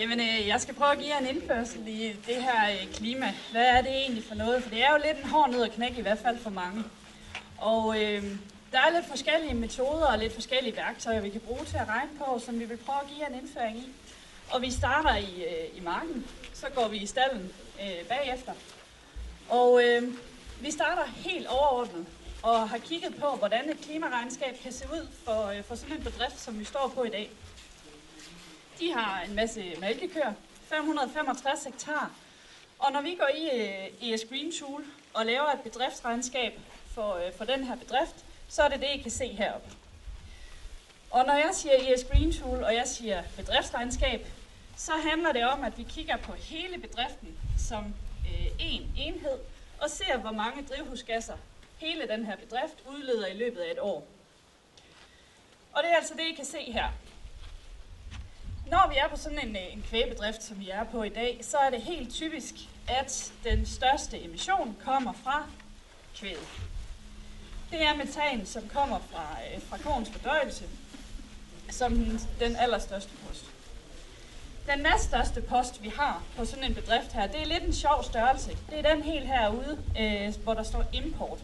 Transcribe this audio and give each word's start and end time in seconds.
Jamen, 0.00 0.20
øh, 0.20 0.46
jeg 0.46 0.60
skal 0.60 0.74
prøve 0.74 0.92
at 0.92 0.98
give 0.98 1.14
jer 1.14 1.18
en 1.18 1.36
indførsel 1.36 1.88
i 1.88 2.16
det 2.26 2.42
her 2.42 2.70
øh, 2.70 2.92
klima. 2.92 3.34
Hvad 3.50 3.66
er 3.66 3.82
det 3.82 3.90
egentlig 3.90 4.24
for 4.24 4.34
noget? 4.34 4.62
For 4.62 4.70
det 4.70 4.82
er 4.82 4.92
jo 4.92 4.98
lidt 5.06 5.24
en 5.24 5.30
hård 5.30 5.50
nød 5.50 5.62
at 5.62 5.72
knække, 5.72 5.98
i 5.98 6.02
hvert 6.02 6.18
fald 6.18 6.38
for 6.38 6.50
mange. 6.50 6.84
Og 7.58 8.02
øh, 8.02 8.22
der 8.72 8.78
er 8.78 8.90
lidt 8.94 9.06
forskellige 9.08 9.54
metoder 9.54 10.06
og 10.06 10.18
lidt 10.18 10.34
forskellige 10.34 10.76
værktøjer, 10.76 11.20
vi 11.20 11.30
kan 11.30 11.40
bruge 11.40 11.64
til 11.64 11.76
at 11.76 11.88
regne 11.88 12.10
på, 12.18 12.38
som 12.38 12.60
vi 12.60 12.64
vil 12.64 12.76
prøve 12.76 12.98
at 13.02 13.06
give 13.08 13.20
jer 13.20 13.26
en 13.26 13.40
indføring 13.40 13.78
i. 13.78 13.88
Og 14.50 14.62
vi 14.62 14.70
starter 14.70 15.16
i, 15.16 15.44
øh, 15.44 15.78
i 15.78 15.80
marken, 15.80 16.26
så 16.54 16.66
går 16.74 16.88
vi 16.88 16.96
i 16.96 17.06
stallen 17.06 17.52
øh, 17.82 18.08
bagefter. 18.08 18.52
Og 19.48 19.84
øh, 19.84 20.02
vi 20.60 20.70
starter 20.70 21.04
helt 21.16 21.46
overordnet 21.46 22.06
og 22.42 22.68
har 22.68 22.78
kigget 22.78 23.16
på, 23.16 23.36
hvordan 23.36 23.70
et 23.70 23.80
klimaregnskab 23.80 24.58
kan 24.62 24.72
se 24.72 24.84
ud 24.92 25.08
for, 25.24 25.46
øh, 25.46 25.64
for 25.64 25.74
sådan 25.74 25.96
en 25.96 26.02
bedrift, 26.02 26.40
som 26.40 26.58
vi 26.58 26.64
står 26.64 26.92
på 26.94 27.04
i 27.04 27.10
dag. 27.10 27.30
De 28.80 28.92
har 28.92 29.22
en 29.22 29.34
masse 29.34 29.76
mælkekøer, 29.80 30.32
565 30.68 31.64
hektar. 31.64 32.10
Og 32.78 32.92
når 32.92 33.00
vi 33.00 33.14
går 33.14 33.28
i 33.36 33.60
øh, 33.60 34.12
ES 34.12 34.24
Green 34.28 34.52
Tool 34.52 34.84
og 35.14 35.26
laver 35.26 35.46
et 35.46 35.60
bedriftsregnskab 35.60 36.60
for, 36.94 37.14
øh, 37.14 37.32
for 37.36 37.44
den 37.44 37.64
her 37.64 37.76
bedrift, 37.76 38.24
så 38.48 38.62
er 38.62 38.68
det 38.68 38.80
det, 38.80 38.88
I 38.94 39.02
kan 39.02 39.10
se 39.10 39.26
heroppe. 39.26 39.70
Og 41.10 41.26
når 41.26 41.34
jeg 41.34 41.50
siger 41.52 41.72
ES 41.78 42.04
Green 42.04 42.32
Tool, 42.32 42.62
og 42.62 42.74
jeg 42.74 42.88
siger 42.88 43.22
bedriftsregnskab, 43.36 44.26
så 44.76 44.92
handler 44.92 45.32
det 45.32 45.44
om, 45.44 45.64
at 45.64 45.78
vi 45.78 45.82
kigger 45.82 46.16
på 46.16 46.32
hele 46.32 46.78
bedriften 46.78 47.38
som 47.58 47.84
en 47.84 48.50
en 48.60 48.92
enhed, 48.96 49.38
og 49.78 49.90
ser, 49.90 50.16
hvor 50.16 50.30
mange 50.30 50.62
drivhusgasser 50.62 51.36
hele 51.78 52.08
den 52.08 52.26
her 52.26 52.36
bedrift 52.36 52.76
udleder 52.88 53.26
i 53.26 53.36
løbet 53.36 53.60
af 53.60 53.70
et 53.72 53.78
år. 53.80 54.06
Og 55.72 55.82
det 55.82 55.90
er 55.90 55.96
altså 55.96 56.14
det, 56.14 56.22
I 56.22 56.34
kan 56.34 56.44
se 56.44 56.58
her. 56.58 56.88
Når 58.70 58.88
vi 58.88 58.94
er 58.96 59.08
på 59.08 59.16
sådan 59.16 59.48
en, 59.48 59.56
øh, 59.56 59.72
en 59.72 59.84
kvæbedrift, 59.88 60.42
som 60.42 60.60
vi 60.60 60.70
er 60.70 60.84
på 60.84 61.02
i 61.02 61.08
dag, 61.08 61.38
så 61.42 61.56
er 61.56 61.70
det 61.70 61.82
helt 61.82 62.14
typisk, 62.14 62.54
at 62.88 63.32
den 63.44 63.66
største 63.66 64.24
emission 64.24 64.76
kommer 64.84 65.12
fra 65.12 65.44
kvæget. 66.16 66.48
Det 67.70 67.82
er 67.82 67.96
metan, 67.96 68.46
som 68.46 68.62
kommer 68.68 68.98
fra, 68.98 69.26
øh, 69.54 69.62
fra 69.62 69.78
korns 69.78 70.10
fordøjelse, 70.10 70.64
som 71.70 71.94
den, 71.94 72.20
den 72.40 72.56
allerstørste 72.56 73.10
post. 73.26 73.44
Den 74.72 74.78
næststørste 74.78 75.42
post, 75.42 75.82
vi 75.82 75.88
har 75.88 76.22
på 76.36 76.44
sådan 76.44 76.64
en 76.64 76.74
bedrift 76.74 77.12
her, 77.12 77.26
det 77.26 77.40
er 77.42 77.46
lidt 77.46 77.64
en 77.64 77.72
sjov 77.72 78.04
størrelse. 78.04 78.50
Det 78.70 78.78
er 78.78 78.94
den 78.94 79.02
helt 79.02 79.26
herude, 79.26 79.78
øh, 80.00 80.34
hvor 80.42 80.54
der 80.54 80.62
står 80.62 80.84
import. 80.92 81.38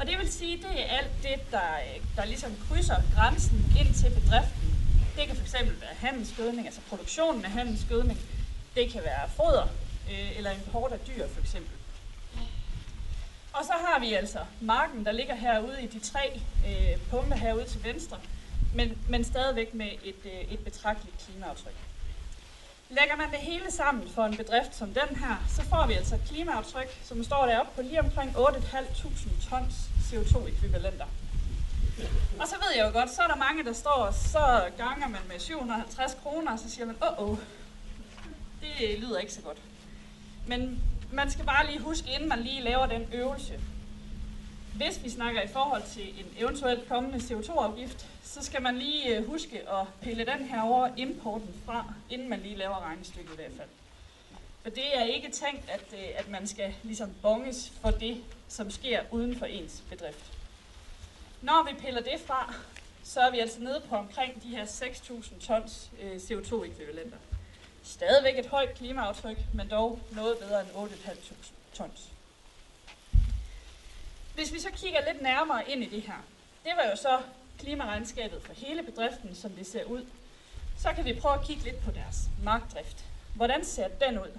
Og 0.00 0.06
det 0.06 0.18
vil 0.18 0.32
sige, 0.32 0.56
det 0.56 0.80
er 0.80 0.96
alt 0.98 1.12
det, 1.22 1.50
der, 1.50 1.70
øh, 1.74 2.02
der 2.16 2.24
ligesom 2.24 2.52
krydser 2.68 2.96
grænsen 3.14 3.76
ind 3.80 3.94
til 3.94 4.20
bedriften 4.20 4.59
det 5.20 5.28
kan 5.28 5.36
fx 5.36 5.52
være 5.52 5.94
handelsgødning, 5.98 6.66
altså 6.66 6.80
produktionen 6.88 7.44
af 7.44 7.50
handelsgødning. 7.50 8.18
Det 8.76 8.92
kan 8.92 9.02
være 9.04 9.30
foder 9.36 9.68
øh, 10.10 10.36
eller 10.36 10.50
import 10.50 10.92
af 10.92 10.98
dyr 10.98 11.28
for 11.28 11.40
eksempel. 11.40 11.72
Og 13.52 13.64
så 13.64 13.72
har 13.72 14.00
vi 14.00 14.12
altså 14.14 14.38
marken, 14.60 15.04
der 15.04 15.12
ligger 15.12 15.34
herude 15.34 15.82
i 15.82 15.86
de 15.86 15.98
tre 15.98 16.40
øh, 16.66 17.00
punkter 17.10 17.36
herude 17.36 17.64
til 17.64 17.84
venstre, 17.84 18.16
men, 18.74 18.98
men 19.08 19.24
stadigvæk 19.24 19.74
med 19.74 19.90
et, 20.04 20.24
øh, 20.24 20.52
et 20.52 20.58
betragteligt 20.58 21.16
klimaaftryk. 21.18 21.74
Lægger 22.88 23.16
man 23.16 23.30
det 23.30 23.38
hele 23.38 23.70
sammen 23.70 24.08
for 24.08 24.24
en 24.24 24.36
bedrift 24.36 24.74
som 24.74 24.88
den 24.88 25.16
her, 25.16 25.44
så 25.48 25.62
får 25.62 25.86
vi 25.86 25.94
altså 25.94 26.14
et 26.14 26.22
klimaaftryk, 26.28 26.98
som 27.04 27.24
står 27.24 27.46
deroppe 27.46 27.72
på 27.76 27.82
lige 27.82 28.00
omkring 28.00 28.30
8.500 28.30 29.48
tons 29.50 29.74
CO2-ekvivalenter. 30.10 31.06
Og 32.40 32.48
så 32.48 32.54
ved 32.54 32.76
jeg 32.76 32.86
jo 32.86 32.92
godt, 32.98 33.10
så 33.10 33.22
er 33.22 33.26
der 33.26 33.36
mange, 33.36 33.64
der 33.64 33.72
står, 33.72 33.90
og 33.90 34.14
så 34.14 34.70
ganger 34.76 35.08
man 35.08 35.20
med 35.28 35.38
750 35.38 36.16
kroner, 36.22 36.52
og 36.52 36.58
så 36.58 36.70
siger 36.70 36.86
man, 36.86 36.96
åh, 37.02 37.18
oh, 37.18 37.30
oh, 37.30 37.38
det 38.60 38.98
lyder 38.98 39.18
ikke 39.18 39.32
så 39.32 39.40
godt. 39.40 39.58
Men 40.46 40.82
man 41.12 41.30
skal 41.30 41.44
bare 41.44 41.66
lige 41.66 41.80
huske, 41.80 42.10
inden 42.14 42.28
man 42.28 42.40
lige 42.40 42.62
laver 42.62 42.86
den 42.86 43.08
øvelse. 43.12 43.60
Hvis 44.74 45.04
vi 45.04 45.10
snakker 45.10 45.42
i 45.42 45.48
forhold 45.48 45.82
til 45.92 46.08
en 46.08 46.26
eventuelt 46.38 46.88
kommende 46.88 47.18
CO2-afgift, 47.18 48.06
så 48.22 48.42
skal 48.42 48.62
man 48.62 48.78
lige 48.78 49.16
øh, 49.16 49.26
huske 49.26 49.70
at 49.70 49.86
pille 50.02 50.26
den 50.26 50.44
her 50.44 50.62
over 50.62 50.88
importen 50.96 51.54
fra, 51.66 51.92
inden 52.10 52.28
man 52.28 52.40
lige 52.40 52.56
laver 52.56 52.80
regnestykket 52.80 53.32
i 53.32 53.36
hvert 53.36 53.52
fald. 53.56 53.68
For 54.62 54.70
det 54.70 54.96
er 54.98 55.04
ikke 55.04 55.30
tænkt, 55.30 55.70
at, 55.70 55.84
øh, 55.92 56.04
at 56.16 56.28
man 56.28 56.46
skal 56.46 56.74
ligesom 56.82 57.10
bonges 57.22 57.72
for 57.80 57.90
det, 57.90 58.24
som 58.48 58.70
sker 58.70 59.00
uden 59.10 59.38
for 59.38 59.46
ens 59.46 59.82
bedrift. 59.90 60.39
Når 61.42 61.70
vi 61.70 61.80
piller 61.80 62.00
det 62.00 62.20
fra, 62.26 62.54
så 63.04 63.20
er 63.20 63.30
vi 63.30 63.38
altså 63.38 63.60
nede 63.60 63.82
på 63.88 63.96
omkring 63.96 64.42
de 64.42 64.48
her 64.48 64.64
6.000 64.64 65.46
tons 65.46 65.90
øh, 66.00 66.16
CO2-ekvivalenter. 66.16 67.16
Stadigvæk 67.82 68.38
et 68.38 68.46
højt 68.46 68.74
klimaaftryk, 68.74 69.38
men 69.54 69.70
dog 69.70 70.00
noget 70.12 70.38
bedre 70.38 70.60
end 70.60 70.70
8.500 70.70 71.34
tons. 71.74 72.08
Hvis 74.34 74.52
vi 74.52 74.60
så 74.60 74.70
kigger 74.72 75.12
lidt 75.12 75.22
nærmere 75.22 75.70
ind 75.70 75.82
i 75.82 75.88
det 75.88 76.02
her, 76.02 76.24
det 76.64 76.72
var 76.76 76.90
jo 76.90 76.96
så 76.96 77.18
klimaregnskabet 77.58 78.42
for 78.42 78.52
hele 78.52 78.82
bedriften, 78.82 79.34
som 79.34 79.50
det 79.50 79.66
ser 79.66 79.84
ud. 79.84 80.06
Så 80.78 80.92
kan 80.92 81.04
vi 81.04 81.20
prøve 81.20 81.34
at 81.34 81.46
kigge 81.46 81.62
lidt 81.62 81.84
på 81.84 81.90
deres 81.90 82.28
markdrift. 82.44 83.04
Hvordan 83.34 83.64
ser 83.64 83.88
den 83.88 84.18
ud? 84.18 84.38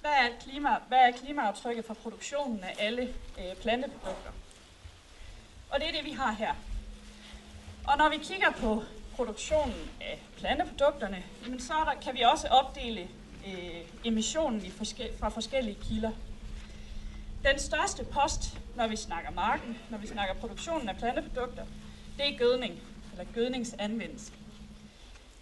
Hvad 0.00 0.10
er, 0.10 0.28
klima, 0.40 0.68
hvad 0.88 0.98
er 0.98 1.10
klimaaftrykket 1.10 1.84
for 1.84 1.94
produktionen 1.94 2.64
af 2.64 2.76
alle 2.78 3.14
øh, 3.38 3.56
planteprodukter? 3.56 4.30
Og 5.70 5.80
det 5.80 5.88
er 5.88 5.92
det, 5.92 6.04
vi 6.04 6.12
har 6.12 6.32
her. 6.32 6.54
Og 7.86 7.98
når 7.98 8.08
vi 8.08 8.16
kigger 8.16 8.50
på 8.50 8.82
produktionen 9.16 9.90
af 10.00 10.22
planteprodukterne, 10.36 11.24
jamen 11.44 11.60
så 11.60 11.72
der, 11.72 12.00
kan 12.02 12.14
vi 12.14 12.22
også 12.22 12.48
opdele 12.48 13.08
øh, 13.46 13.80
emissionen 14.04 14.64
i 14.64 14.70
forske, 14.70 15.10
fra 15.18 15.28
forskellige 15.28 15.78
kilder. 15.82 16.10
Den 17.44 17.58
største 17.58 18.04
post, 18.04 18.58
når 18.74 18.86
vi 18.86 18.96
snakker 18.96 19.30
marken, 19.30 19.78
når 19.90 19.98
vi 19.98 20.06
snakker 20.06 20.34
produktionen 20.34 20.88
af 20.88 20.96
planteprodukter, 20.96 21.66
det 22.18 22.34
er 22.34 22.38
gødning, 22.38 22.80
eller 23.12 23.32
gødningsanvendelse. 23.34 24.32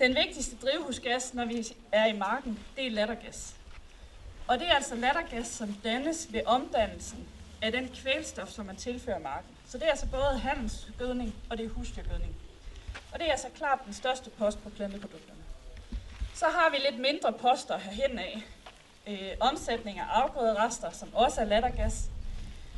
Den 0.00 0.14
vigtigste 0.14 0.56
drivhusgas, 0.56 1.34
når 1.34 1.44
vi 1.44 1.66
er 1.92 2.06
i 2.06 2.18
marken, 2.18 2.58
det 2.76 2.86
er 2.86 2.90
lattergas. 2.90 3.56
Og 4.48 4.58
det 4.58 4.68
er 4.68 4.74
altså 4.74 4.94
lattergas, 4.94 5.46
som 5.46 5.72
dannes 5.84 6.32
ved 6.32 6.40
omdannelsen 6.46 7.28
af 7.62 7.72
den 7.72 7.88
kvælstof, 7.88 8.48
som 8.48 8.66
man 8.66 8.76
tilfører 8.76 9.18
marken. 9.18 9.53
Så 9.74 9.78
det 9.78 9.86
er 9.86 9.90
altså 9.90 10.06
både 10.06 10.38
handelsgødning 10.38 11.34
og 11.50 11.58
det 11.58 11.64
er 11.66 11.68
husdyrgødning. 11.68 12.36
Og 13.12 13.18
det 13.18 13.26
er 13.26 13.30
altså 13.30 13.46
klart 13.56 13.78
den 13.86 13.94
største 13.94 14.30
post 14.30 14.62
på 14.62 14.70
planteprodukterne. 14.70 15.40
Så 16.34 16.44
har 16.44 16.70
vi 16.70 16.76
lidt 16.76 17.00
mindre 17.00 17.32
poster 17.32 17.78
herhen 17.78 18.18
af. 18.18 18.42
Øh, 19.06 19.30
omsætning 19.40 19.98
af 19.98 20.04
afgrøderester, 20.04 20.90
som 20.90 21.14
også 21.14 21.40
er 21.40 21.44
lattergas. 21.44 22.10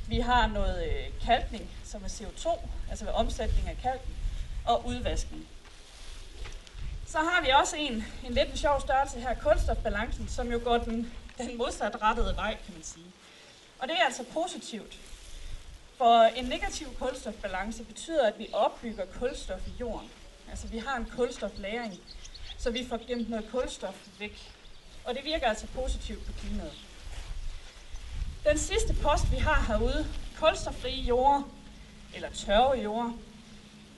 Vi 0.08 0.20
har 0.20 0.46
noget 0.46 0.84
øh, 0.86 1.26
kalkning, 1.26 1.70
som 1.84 2.04
er 2.04 2.08
CO2, 2.08 2.68
altså 2.90 3.04
ved 3.04 3.12
omsætning 3.12 3.68
af 3.68 3.76
kalken, 3.82 4.16
og 4.66 4.86
udvaskning. 4.86 5.48
Så 7.06 7.18
har 7.18 7.42
vi 7.44 7.50
også 7.60 7.76
en, 7.76 8.04
en 8.26 8.32
lidt 8.32 8.50
en 8.50 8.56
sjov 8.56 8.80
størrelse 8.80 9.20
her, 9.20 9.34
kulstofbalancen, 9.34 10.28
som 10.28 10.52
jo 10.52 10.60
går 10.64 10.78
den, 10.78 11.12
den 11.38 11.58
modsatrettede 11.58 12.36
vej, 12.36 12.56
kan 12.64 12.74
man 12.74 12.82
sige. 12.82 13.06
Og 13.78 13.88
det 13.88 13.96
er 14.00 14.04
altså 14.04 14.24
positivt, 14.32 14.96
for 15.96 16.22
en 16.22 16.44
negativ 16.44 16.86
kulstofbalance 16.98 17.84
betyder, 17.84 18.26
at 18.26 18.38
vi 18.38 18.48
opbygger 18.52 19.04
kulstof 19.18 19.66
i 19.66 19.72
jorden. 19.80 20.10
Altså 20.50 20.66
vi 20.66 20.78
har 20.78 20.96
en 20.96 21.06
kulstoflæring, 21.16 21.94
så 22.58 22.70
vi 22.70 22.86
får 22.88 23.06
gemt 23.06 23.30
noget 23.30 23.50
kulstof 23.50 23.94
væk. 24.18 24.52
Og 25.04 25.14
det 25.14 25.24
virker 25.24 25.46
altså 25.46 25.66
positivt 25.66 26.26
på 26.26 26.32
klimaet. 26.32 26.72
Den 28.44 28.58
sidste 28.58 28.94
post, 29.02 29.32
vi 29.32 29.36
har 29.36 29.64
herude, 29.68 30.06
kulstoffrie 30.40 31.02
jorder, 31.02 31.42
eller 32.14 32.30
tørre 32.30 32.78
jorder, 32.78 33.12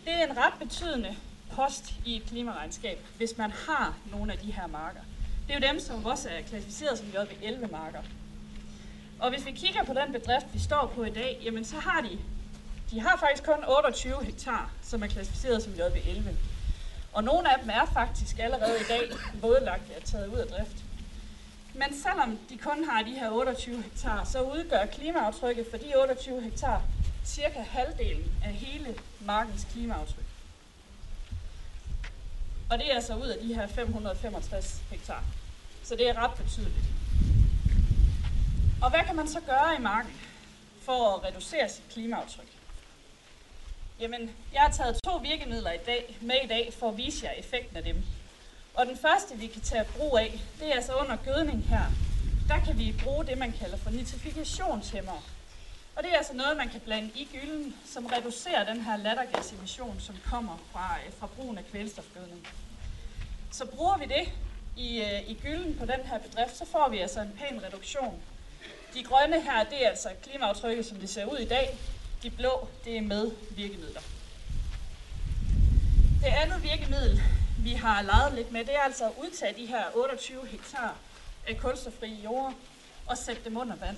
det 0.04 0.12
er 0.12 0.26
en 0.26 0.36
ret 0.36 0.54
betydende 0.58 1.16
post 1.52 1.94
i 2.04 2.16
et 2.16 2.26
klimaregnskab, 2.26 2.98
hvis 3.16 3.38
man 3.38 3.50
har 3.50 3.94
nogle 4.10 4.32
af 4.32 4.38
de 4.38 4.52
her 4.52 4.66
marker. 4.66 5.00
Det 5.46 5.54
er 5.54 5.60
jo 5.60 5.72
dem, 5.72 5.80
som 5.80 6.04
også 6.04 6.28
er 6.28 6.42
klassificeret 6.42 6.98
som 6.98 7.06
JB11 7.06 7.70
marker. 7.70 8.02
Og 9.20 9.30
hvis 9.30 9.46
vi 9.46 9.50
kigger 9.50 9.84
på 9.84 9.92
den 9.92 10.12
bedrift, 10.12 10.46
vi 10.52 10.58
står 10.58 10.92
på 10.94 11.04
i 11.04 11.10
dag, 11.10 11.40
jamen 11.44 11.64
så 11.64 11.76
har 11.76 12.00
de, 12.00 12.18
de 12.90 13.00
har 13.00 13.16
faktisk 13.16 13.44
kun 13.44 13.64
28 13.68 14.24
hektar, 14.24 14.70
som 14.82 15.02
er 15.02 15.06
klassificeret 15.06 15.62
som 15.62 15.72
JB11. 15.72 16.28
Og 17.12 17.24
nogle 17.24 17.52
af 17.52 17.60
dem 17.60 17.70
er 17.70 17.90
faktisk 17.92 18.38
allerede 18.38 18.80
i 18.80 18.84
dag 18.88 19.10
vådlagt 19.42 19.82
og 19.96 20.04
taget 20.04 20.26
ud 20.26 20.38
af 20.38 20.46
drift. 20.46 20.84
Men 21.74 21.94
selvom 22.02 22.38
de 22.48 22.58
kun 22.58 22.84
har 22.84 23.02
de 23.02 23.10
her 23.10 23.30
28 23.30 23.82
hektar, 23.82 24.24
så 24.24 24.42
udgør 24.42 24.86
klimaaftrykket 24.86 25.66
for 25.70 25.76
de 25.76 25.92
28 25.96 26.42
hektar 26.42 26.82
cirka 27.24 27.60
halvdelen 27.60 28.32
af 28.44 28.52
hele 28.52 28.94
markens 29.20 29.66
klimaaftryk. 29.72 30.24
Og 32.70 32.78
det 32.78 32.90
er 32.90 32.94
altså 32.94 33.14
ud 33.14 33.26
af 33.26 33.38
de 33.42 33.54
her 33.54 33.66
565 33.66 34.82
hektar. 34.90 35.24
Så 35.84 35.96
det 35.96 36.08
er 36.08 36.18
ret 36.24 36.34
betydeligt. 36.34 36.84
Og 38.82 38.90
hvad 38.90 39.00
kan 39.06 39.16
man 39.16 39.28
så 39.28 39.40
gøre 39.40 39.76
i 39.78 39.80
marken 39.80 40.12
for 40.82 41.14
at 41.14 41.24
reducere 41.24 41.68
sit 41.68 41.84
klimaaftryk? 41.90 42.48
Jamen, 44.00 44.30
jeg 44.52 44.60
har 44.60 44.72
taget 44.72 45.00
to 45.04 45.16
virkemidler 45.16 45.72
i 45.72 45.78
dag, 45.86 46.18
med 46.20 46.36
i 46.44 46.46
dag 46.46 46.72
for 46.78 46.88
at 46.88 46.96
vise 46.96 47.26
jer 47.26 47.32
effekten 47.32 47.76
af 47.76 47.82
dem. 47.82 48.02
Og 48.74 48.86
den 48.86 48.96
første, 48.96 49.36
vi 49.36 49.46
kan 49.46 49.62
tage 49.62 49.84
brug 49.96 50.18
af, 50.18 50.40
det 50.60 50.68
er 50.68 50.74
altså 50.74 50.92
under 50.92 51.16
gødning 51.16 51.64
her. 51.68 51.84
Der 52.48 52.64
kan 52.64 52.78
vi 52.78 52.94
bruge 53.04 53.26
det, 53.26 53.38
man 53.38 53.52
kalder 53.52 53.76
for 53.76 53.90
nitrifikationshæmmer. 53.90 55.22
Og 55.96 56.02
det 56.02 56.12
er 56.12 56.16
altså 56.16 56.34
noget, 56.34 56.56
man 56.56 56.68
kan 56.68 56.80
blande 56.80 57.10
i 57.14 57.28
gylden, 57.32 57.76
som 57.86 58.06
reducerer 58.06 58.64
den 58.64 58.80
her 58.80 58.96
lattergasemission, 58.96 60.00
som 60.00 60.16
kommer 60.30 60.58
fra, 60.72 60.96
øh, 61.06 61.12
fra 61.12 61.26
brugen 61.26 61.58
af 61.58 61.64
kvælstofgødning. 61.70 62.48
Så 63.50 63.66
bruger 63.66 63.98
vi 63.98 64.04
det 64.04 64.32
i, 64.76 65.00
øh, 65.00 65.30
i 65.30 65.38
gylden 65.42 65.78
på 65.78 65.84
den 65.84 66.00
her 66.04 66.18
bedrift, 66.18 66.56
så 66.56 66.64
får 66.66 66.88
vi 66.88 66.98
altså 66.98 67.20
en 67.20 67.38
pæn 67.38 67.62
reduktion. 67.62 68.22
De 68.94 69.02
grønne 69.02 69.40
her, 69.40 69.64
det 69.64 69.84
er 69.84 69.88
altså 69.88 70.08
klimaaftrykket, 70.22 70.86
som 70.86 70.98
det 70.98 71.10
ser 71.10 71.24
ud 71.24 71.38
i 71.38 71.48
dag. 71.48 71.78
De 72.22 72.30
blå, 72.30 72.68
det 72.84 72.96
er 72.96 73.02
med 73.02 73.30
virkemidler. 73.50 74.00
Det 76.22 76.26
andet 76.42 76.62
virkemiddel, 76.62 77.22
vi 77.58 77.72
har 77.72 78.02
leget 78.02 78.34
lidt 78.34 78.52
med, 78.52 78.64
det 78.64 78.74
er 78.74 78.80
altså 78.80 79.04
at 79.04 79.12
udtage 79.18 79.54
de 79.56 79.66
her 79.66 79.84
28 79.94 80.46
hektar 80.46 80.96
af 81.48 81.58
kulstofri 81.58 82.14
jord 82.24 82.54
og 83.06 83.18
sætte 83.18 83.44
dem 83.44 83.56
under 83.56 83.76
vand. 83.76 83.96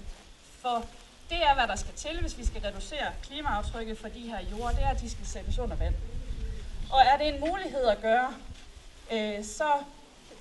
For 0.60 0.86
det 1.30 1.38
er, 1.42 1.54
hvad 1.54 1.68
der 1.68 1.76
skal 1.76 1.94
til, 1.94 2.20
hvis 2.20 2.38
vi 2.38 2.46
skal 2.46 2.62
reducere 2.62 3.06
klimaaftrykket 3.22 3.98
for 3.98 4.08
de 4.08 4.20
her 4.20 4.38
jorder, 4.50 4.74
det 4.74 4.82
er, 4.84 4.88
at 4.88 5.00
de 5.00 5.10
skal 5.10 5.26
sættes 5.26 5.58
under 5.58 5.76
vand. 5.76 5.94
Og 6.92 7.00
er 7.00 7.16
det 7.16 7.28
en 7.34 7.40
mulighed 7.40 7.84
at 7.84 8.00
gøre, 8.02 8.34
øh, 9.12 9.44
så 9.44 9.72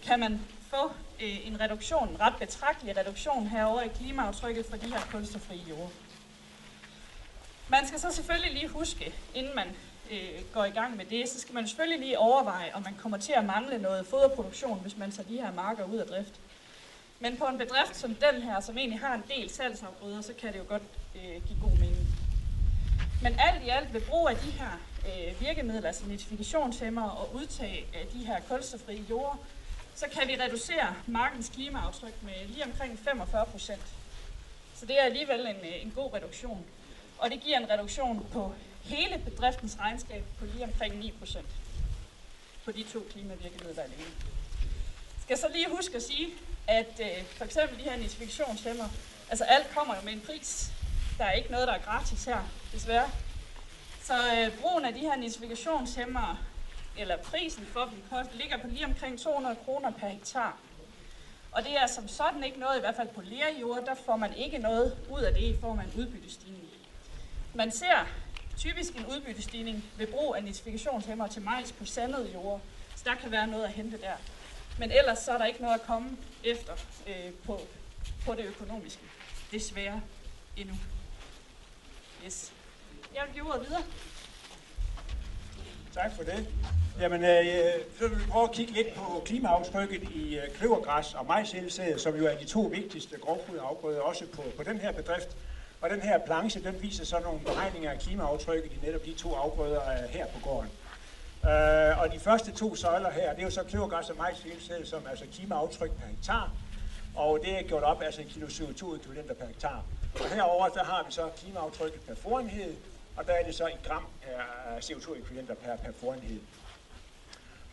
kan 0.03 0.19
man 0.19 0.41
få 0.69 0.91
øh, 1.21 1.47
en 1.47 1.59
reduktion, 1.59 2.09
en 2.09 2.19
ret 2.19 2.35
betragtelig 2.39 2.97
reduktion 2.97 3.47
herover 3.47 3.81
i 3.81 3.87
klimaaftrykket 3.87 4.65
fra 4.65 4.77
de 4.77 4.87
her 4.93 5.01
kulstoffri 5.11 5.61
jorder. 5.69 5.89
Man 7.67 7.87
skal 7.87 7.99
så 7.99 8.11
selvfølgelig 8.11 8.53
lige 8.53 8.67
huske, 8.67 9.13
inden 9.35 9.55
man 9.55 9.67
øh, 10.11 10.41
går 10.53 10.65
i 10.65 10.69
gang 10.69 10.97
med 10.97 11.05
det, 11.05 11.29
så 11.29 11.39
skal 11.39 11.55
man 11.55 11.67
selvfølgelig 11.67 11.99
lige 11.99 12.19
overveje, 12.19 12.71
om 12.73 12.83
man 12.83 12.95
kommer 13.01 13.17
til 13.17 13.33
at 13.37 13.45
mangle 13.45 13.77
noget 13.77 14.07
foderproduktion, 14.07 14.79
hvis 14.79 14.97
man 14.97 15.11
tager 15.11 15.27
de 15.29 15.41
her 15.41 15.53
marker 15.53 15.83
ud 15.83 15.97
af 15.97 16.07
drift. 16.07 16.39
Men 17.19 17.37
på 17.37 17.45
en 17.45 17.57
bedrift 17.57 17.95
som 17.95 18.15
den 18.15 18.41
her, 18.41 18.59
som 18.59 18.77
egentlig 18.77 18.99
har 18.99 19.15
en 19.15 19.23
del 19.27 19.49
salgsafgrøder, 19.49 20.21
så 20.21 20.33
kan 20.33 20.53
det 20.53 20.59
jo 20.59 20.65
godt 20.67 20.83
øh, 21.15 21.21
give 21.21 21.59
god 21.61 21.77
mening. 21.79 22.07
Men 23.23 23.35
alt 23.39 23.63
i 23.63 23.69
alt 23.69 23.93
ved 23.93 24.01
brug 24.01 24.29
af 24.29 24.35
de 24.35 24.51
her 24.51 24.79
øh, 25.05 25.41
virkemidler, 25.41 25.87
altså 25.87 26.05
nitrifikationshæmmer 26.05 27.09
og 27.09 27.35
udtag 27.35 27.87
af 27.93 28.07
de 28.13 28.25
her 28.25 28.39
kulstofrige 28.49 29.05
jorder, 29.09 29.37
så 29.99 30.05
kan 30.11 30.27
vi 30.27 30.35
reducere 30.35 30.95
markens 31.07 31.49
klimaaftryk 31.49 32.13
med 32.23 32.47
lige 32.47 32.63
omkring 32.63 32.99
45 32.99 33.45
procent. 33.45 33.81
Så 34.75 34.85
det 34.85 34.99
er 34.99 35.03
alligevel 35.03 35.39
en, 35.39 35.55
øh, 35.55 35.81
en 35.81 35.91
god 35.95 36.13
reduktion. 36.13 36.65
Og 37.17 37.29
det 37.29 37.41
giver 37.41 37.57
en 37.57 37.69
reduktion 37.69 38.27
på 38.33 38.53
hele 38.83 39.21
bedriftens 39.25 39.77
regnskab 39.79 40.23
på 40.39 40.45
lige 40.45 40.63
omkring 40.63 40.99
9 40.99 41.11
procent 41.11 41.47
på 42.65 42.71
de 42.71 42.83
to 42.83 43.07
klimavirkemidler 43.11 43.83
alene. 43.83 44.11
Skal 45.23 45.37
så 45.37 45.47
lige 45.53 45.69
huske 45.69 45.95
at 45.95 46.03
sige, 46.03 46.27
at 46.67 46.99
øh, 47.01 47.25
for 47.37 47.45
eksempel 47.45 47.77
de 47.77 47.83
her 47.83 47.97
nitrifikationshæmmer, 47.97 48.85
altså 49.29 49.43
alt 49.43 49.67
kommer 49.75 49.95
jo 49.95 50.01
med 50.01 50.13
en 50.13 50.21
pris. 50.21 50.71
Der 51.17 51.25
er 51.25 51.31
ikke 51.31 51.51
noget, 51.51 51.67
der 51.67 51.73
er 51.73 51.81
gratis 51.81 52.25
her, 52.25 52.49
desværre. 52.73 53.09
Så 54.03 54.13
øh, 54.13 54.59
brugen 54.61 54.85
af 54.85 54.93
de 54.93 54.99
her 54.99 55.15
nitrifikationshæmmer, 55.15 56.48
eller 56.99 57.17
prisen 57.17 57.65
for 57.65 57.85
dem, 57.85 58.03
kost, 58.09 58.35
ligger 58.35 58.57
på 58.57 58.67
lige 58.67 58.85
omkring 58.85 59.19
200 59.19 59.55
kroner 59.65 59.91
per 59.91 60.07
hektar. 60.07 60.57
Og 61.51 61.63
det 61.63 61.77
er 61.77 61.87
som 61.87 62.07
sådan 62.07 62.43
ikke 62.43 62.59
noget, 62.59 62.77
i 62.77 62.79
hvert 62.79 62.95
fald 62.95 63.07
på 63.07 63.21
lerjord, 63.21 63.85
der 63.85 63.95
får 64.05 64.15
man 64.15 64.33
ikke 64.33 64.57
noget 64.57 64.97
ud 65.09 65.21
af 65.21 65.33
det 65.33 65.41
i 65.41 65.57
form 65.61 65.79
af 65.79 65.83
en 65.83 65.93
udbyttestigning. 65.97 66.63
Man 67.53 67.71
ser 67.71 68.07
typisk 68.57 68.95
en 68.95 69.05
udbyttestigning 69.05 69.83
ved 69.97 70.07
brug 70.07 70.35
af 70.35 70.43
nitrifikationshæmmer 70.43 71.27
til 71.27 71.41
majs 71.41 71.71
på 71.71 71.85
sandede 71.85 72.31
jord, 72.33 72.61
så 72.95 73.03
der 73.05 73.15
kan 73.15 73.31
være 73.31 73.47
noget 73.47 73.63
at 73.63 73.71
hente 73.71 74.01
der. 74.01 74.15
Men 74.79 74.91
ellers 74.91 75.19
så 75.19 75.31
er 75.31 75.37
der 75.37 75.45
ikke 75.45 75.61
noget 75.61 75.75
at 75.75 75.85
komme 75.85 76.17
efter 76.43 76.73
øh, 77.07 77.33
på, 77.45 77.61
på 78.25 78.35
det 78.35 78.45
økonomiske. 78.45 79.01
Desværre 79.51 80.01
endnu. 80.57 80.75
Yes. 82.25 82.53
Jeg 83.15 83.23
vil 83.25 83.33
give 83.33 83.47
ordet 83.47 83.67
videre. 83.67 83.83
Tak 85.95 86.11
for 86.15 86.23
det. 86.23 86.47
Jamen, 86.99 87.23
øh, 87.23 87.73
så 87.99 88.07
vil 88.07 88.19
vi 88.19 88.23
prøve 88.29 88.43
at 88.43 88.51
kigge 88.51 88.73
lidt 88.73 88.93
på 88.95 89.21
klimaaftrykket 89.25 90.03
i 90.15 90.37
øh, 90.37 90.43
kløvergræs 90.55 91.13
og 91.13 91.25
majshældsæde, 91.25 91.99
som 91.99 92.15
jo 92.15 92.25
er 92.25 92.37
de 92.37 92.45
to 92.45 92.61
vigtigste 92.61 93.17
grovfoderafgrøder, 93.17 94.01
også 94.01 94.25
på, 94.33 94.43
på 94.57 94.63
den 94.63 94.77
her 94.77 94.91
bedrift. 94.91 95.37
Og 95.81 95.89
den 95.89 96.01
her 96.01 96.19
planche, 96.25 96.63
den 96.63 96.81
viser 96.81 97.05
så 97.05 97.19
nogle 97.19 97.39
beregninger 97.39 97.91
af 97.91 97.99
klimaaftrykket 97.99 98.71
i 98.71 98.85
netop 98.85 99.05
de 99.05 99.13
to 99.13 99.33
afgrøder 99.33 99.81
øh, 99.81 100.09
her 100.09 100.25
på 100.25 100.39
gården. 100.43 100.69
Øh, 101.45 102.01
og 102.01 102.13
de 102.13 102.19
første 102.19 102.51
to 102.51 102.75
søjler 102.75 103.11
her, 103.11 103.33
det 103.33 103.39
er 103.39 103.43
jo 103.43 103.49
så 103.49 103.63
kløvergræs 103.63 104.09
og 104.09 104.17
majshældsæde, 104.17 104.85
som 104.85 105.01
altså 105.09 105.25
klimaaftryk 105.33 105.91
per 105.91 106.07
hektar. 106.07 106.51
Og 107.15 107.39
det 107.45 107.59
er 107.59 107.63
gjort 107.63 107.83
op 107.83 108.01
altså 108.01 108.21
i 108.21 108.23
kilo 108.23 108.47
CO2-ekvivalenter 108.47 109.33
per 109.33 109.45
hektar. 109.45 109.83
Og 110.19 110.29
herover 110.35 110.67
der 110.67 110.83
har 110.83 111.03
vi 111.07 111.11
så 111.11 111.29
klimaaftrykket 111.37 112.01
per 112.01 112.15
forenhed, 112.15 112.73
og 113.19 113.27
der 113.27 113.33
er 113.33 113.43
det 113.43 113.55
så 113.55 113.67
i 113.67 113.77
gram 113.87 114.05
CO2-ekvivalenter 114.79 115.53
per, 115.53 115.75
per 115.75 115.91
forenhed. 115.91 116.39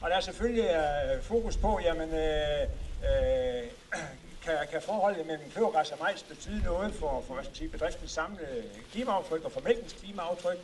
Og 0.01 0.11
der 0.11 0.17
er 0.17 0.21
selvfølgelig 0.21 0.65
øh, 0.65 1.23
fokus 1.23 1.57
på, 1.57 1.81
jamen, 1.85 2.15
øh, 2.15 2.63
øh, 3.09 3.63
kan, 4.45 4.55
kan 4.71 4.83
forholdet 4.83 5.27
mellem 5.27 5.51
kløvergræs 5.51 5.91
og 5.91 5.99
majs 6.01 6.23
betyde 6.23 6.63
noget 6.65 6.95
for, 6.95 7.25
for 7.27 7.35
hvad 7.35 7.45
skal 7.45 7.57
sige, 7.57 7.69
bedriftens 7.69 8.11
samlede 8.11 8.65
klimaaftryk 8.93 9.45
og 9.45 9.53
for 9.53 9.61
mælkens 9.61 9.93
klimaaftryk. 9.93 10.59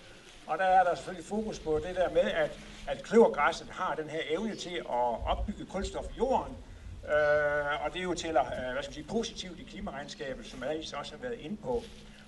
Og 0.46 0.58
der 0.58 0.64
er 0.64 0.84
der 0.84 0.94
selvfølgelig 0.94 1.26
fokus 1.26 1.58
på 1.58 1.80
det 1.86 1.96
der 1.96 2.10
med, 2.10 2.30
at, 2.30 2.50
at 2.88 3.02
kløvergræsset 3.02 3.68
har 3.70 3.94
den 3.94 4.10
her 4.10 4.20
evne 4.30 4.56
til 4.56 4.76
at 4.76 5.26
opbygge 5.26 5.66
kulstof 5.66 6.04
i 6.04 6.16
jorden, 6.18 6.56
øh, 7.04 7.84
og 7.84 7.92
det 7.92 7.98
er 7.98 8.02
jo 8.02 8.14
tæller 8.14 8.42
øh, 8.42 8.72
hvad 8.72 8.82
skal 8.82 8.90
man 8.90 8.94
sige, 8.94 9.06
positivt 9.06 9.58
i 9.58 9.62
klimaregnskabet, 9.62 10.46
som 10.46 10.62
Alice 10.62 10.96
også 10.96 11.12
har 11.12 11.22
været 11.22 11.40
inde 11.40 11.56
på. 11.56 11.82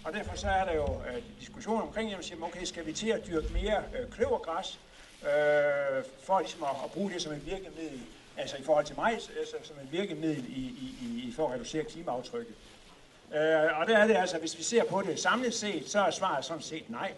Og 0.04 0.12
derfor 0.12 0.36
så 0.36 0.48
er 0.48 0.64
der 0.64 0.74
jo 0.74 0.84
øh, 0.84 1.22
diskussion 1.40 1.82
omkring, 1.82 2.10
jamen, 2.10 2.24
siger, 2.24 2.42
okay, 2.42 2.64
skal 2.64 2.86
vi 2.86 2.92
til 2.92 3.08
at 3.08 3.26
dyrke 3.26 3.52
mere 3.52 3.82
øh, 3.98 4.10
kløvergræs, 4.10 4.78
øh, 5.22 6.04
for 6.22 6.38
ligesom 6.38 6.62
at, 6.62 6.70
at 6.84 6.90
bruge 6.90 7.10
det 7.10 7.22
som 7.22 7.32
et 7.32 7.46
virkemiddel, 7.46 8.00
altså 8.36 8.56
i 8.56 8.62
forhold 8.62 8.84
til 8.84 8.96
majs, 8.96 9.30
altså 9.38 9.56
som 9.62 9.76
et 9.82 9.92
virkemiddel 9.92 10.44
i, 10.48 10.60
i, 10.60 11.28
i, 11.28 11.32
for 11.36 11.46
at 11.46 11.54
reducere 11.54 11.84
klimaaftrykket. 11.84 12.54
Øh, 13.34 13.80
og 13.80 13.86
der 13.86 13.98
er 13.98 14.06
det 14.06 14.16
altså, 14.16 14.38
hvis 14.38 14.58
vi 14.58 14.62
ser 14.62 14.84
på 14.84 15.02
det 15.02 15.20
samlet 15.20 15.54
set, 15.54 15.90
så 15.90 16.00
er 16.00 16.10
svaret 16.10 16.44
sådan 16.44 16.62
set 16.62 16.90
nej. 16.90 17.12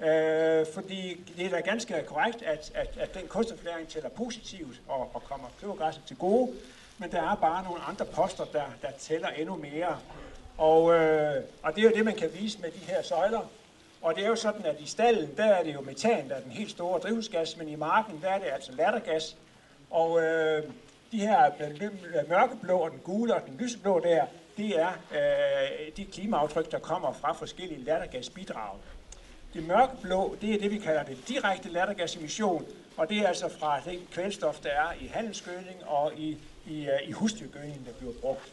Øh, 0.00 0.66
fordi 0.74 1.24
det 1.36 1.46
er 1.46 1.50
da 1.50 1.60
ganske 1.60 2.04
korrekt, 2.06 2.42
at, 2.42 2.72
at, 2.74 2.96
at 2.96 3.14
den 3.14 3.28
kulstoflæring 3.28 3.88
tæller 3.88 4.08
positivt 4.08 4.80
og, 4.88 5.10
og 5.14 5.22
kommer 5.24 5.48
kløvergræsset 5.58 6.02
til 6.06 6.16
gode, 6.16 6.52
men 6.98 7.12
der 7.12 7.30
er 7.30 7.34
bare 7.34 7.64
nogle 7.64 7.80
andre 7.80 8.04
poster, 8.04 8.44
der, 8.44 8.64
der 8.82 8.90
tæller 8.98 9.28
endnu 9.28 9.56
mere. 9.56 9.98
Og, 10.58 10.94
øh, 10.94 11.44
og 11.62 11.74
det 11.74 11.80
er 11.80 11.88
jo 11.88 11.96
det, 11.96 12.04
man 12.04 12.16
kan 12.16 12.30
vise 12.40 12.58
med 12.60 12.70
de 12.70 12.78
her 12.78 13.02
søjler. 13.02 13.50
Og 14.02 14.14
det 14.14 14.24
er 14.24 14.28
jo 14.28 14.36
sådan, 14.36 14.64
at 14.64 14.80
i 14.80 14.86
stallen, 14.86 15.36
der 15.36 15.44
er 15.44 15.62
det 15.62 15.74
jo 15.74 15.80
metan, 15.80 16.28
der 16.28 16.34
er 16.34 16.40
den 16.40 16.52
helt 16.52 16.70
store 16.70 17.00
drivhusgas, 17.00 17.56
men 17.56 17.68
i 17.68 17.76
marken, 17.76 18.20
der 18.22 18.28
er 18.28 18.38
det 18.38 18.46
altså 18.52 18.72
lattergas. 18.72 19.36
Og 19.90 20.22
øh, 20.22 20.62
de 21.12 21.20
her 21.20 21.50
mørkeblå 22.28 22.78
og 22.78 22.90
den 22.90 22.98
gule 22.98 23.34
og 23.34 23.46
den 23.46 23.56
lyseblå 23.56 24.00
der, 24.00 24.26
det 24.56 24.80
er 24.80 24.88
øh, 25.12 25.96
de 25.96 26.04
klimaaftryk, 26.04 26.70
der 26.70 26.78
kommer 26.78 27.12
fra 27.12 27.32
forskellige 27.32 27.84
lattergasbidrag. 27.84 28.76
Det 29.54 29.66
mørkeblå, 29.66 30.36
det 30.40 30.54
er 30.54 30.58
det, 30.58 30.70
vi 30.70 30.78
kalder 30.78 31.02
det 31.02 31.18
direkte 31.28 31.68
lattergasemission, 31.68 32.66
og 32.96 33.08
det 33.08 33.18
er 33.18 33.26
altså 33.26 33.48
fra 33.48 33.80
den 33.80 34.08
kvælstof, 34.12 34.60
der 34.60 34.70
er 34.70 34.92
i 35.00 35.06
handelsgødning 35.06 35.84
og 35.86 36.12
i, 36.16 36.38
i, 36.66 36.86
øh, 36.86 37.08
i 37.08 37.12
husdyrgødning, 37.12 37.86
der 37.86 37.92
bliver 37.92 38.12
brugt. 38.20 38.52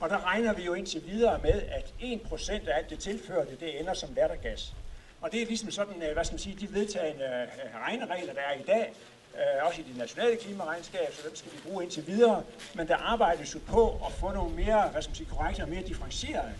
Og 0.00 0.10
der 0.10 0.26
regner 0.26 0.52
vi 0.52 0.62
jo 0.62 0.74
indtil 0.74 1.02
videre 1.06 1.40
med, 1.42 1.62
at 1.62 1.94
1% 2.00 2.52
af 2.68 2.76
alt 2.76 2.90
det 2.90 2.98
tilførte, 2.98 3.50
det 3.60 3.80
ender 3.80 3.94
som 3.94 4.08
lattergas. 4.16 4.74
Og 5.20 5.32
det 5.32 5.42
er 5.42 5.46
ligesom 5.46 5.70
sådan, 5.70 6.02
øh, 6.02 6.12
hvad 6.12 6.24
skal 6.24 6.34
man 6.34 6.38
sige, 6.38 6.56
de 6.60 6.74
vedtagende 6.74 7.24
øh, 7.24 7.80
regneregler, 7.86 8.32
der 8.32 8.40
er 8.40 8.54
i 8.60 8.62
dag, 8.62 8.92
øh, 9.34 9.66
også 9.66 9.80
i 9.80 9.84
det 9.84 9.96
nationale 9.96 10.36
klimaregnskab, 10.36 11.12
så 11.12 11.22
dem 11.28 11.36
skal 11.36 11.52
vi 11.52 11.58
bruge 11.68 11.84
indtil 11.84 12.06
videre. 12.06 12.42
Men 12.74 12.88
der 12.88 12.96
arbejdes 12.96 13.54
jo 13.54 13.60
på 13.68 14.00
at 14.06 14.12
få 14.12 14.32
nogle 14.32 14.56
mere, 14.56 14.88
hvad 14.88 15.02
skal 15.02 15.10
man 15.10 15.16
sige, 15.16 15.28
korrekte 15.30 15.62
og 15.62 15.68
mere 15.68 15.82
differencierede. 15.82 16.52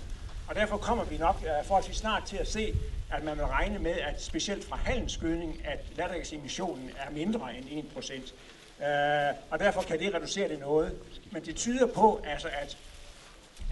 Og 0.49 0.55
derfor 0.55 0.77
kommer 0.77 1.05
vi 1.05 1.17
nok 1.17 1.37
forholdsvis 1.65 1.97
snart 1.97 2.23
til 2.27 2.37
at 2.37 2.49
se, 2.49 2.75
at 3.13 3.25
man 3.25 3.37
vil 3.37 3.45
regne 3.45 3.79
med, 3.79 3.93
at 3.93 4.23
specielt 4.23 4.65
fra 4.65 4.77
handelsgødning, 4.77 5.61
at 5.65 5.79
lattergasemissionen 5.97 6.91
er 6.99 7.11
mindre 7.11 7.49
end 7.57 7.85
1%. 7.97 8.33
Uh, 8.81 8.87
og 9.51 9.59
derfor 9.59 9.83
kan 9.83 9.99
det 9.99 10.15
reducere 10.15 10.49
det 10.49 10.59
noget. 10.59 10.93
Men 11.31 11.45
det 11.45 11.57
tyder 11.57 11.87
på, 11.87 12.21
altså, 12.25 12.49
at 12.63 12.79